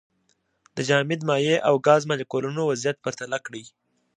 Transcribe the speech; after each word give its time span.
د 0.75 0.77
جامد، 0.89 1.19
مایع 1.29 1.57
او 1.67 1.75
ګاز 1.87 2.01
مالیکولونو 2.09 2.61
وضعیت 2.71 2.97
پرتله 3.05 3.37
کړئ. 3.45 3.63